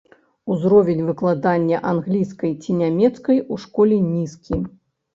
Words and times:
Узровень 0.53 1.03
выкладання 1.09 1.83
англійскай 1.93 2.57
ці 2.65 2.79
нямецкай 2.83 3.37
у 3.51 3.63
школе 3.67 4.05
нізкі. 4.13 4.65